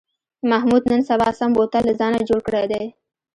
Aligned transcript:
محمود 0.49 0.83
نن 0.91 1.01
سبا 1.09 1.29
سم 1.39 1.49
بوتل 1.55 1.83
له 1.87 1.93
ځانه 1.99 2.19
جوړ 2.29 2.39
کړی 2.47 2.65
دی. 2.71 2.83